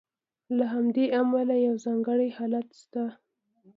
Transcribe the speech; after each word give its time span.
له 0.57 0.65
همدې 0.73 1.05
امله 1.21 1.55
یو 1.67 1.75
ځانګړی 1.85 2.29
حالت 2.37 2.67
شته. 2.81 3.03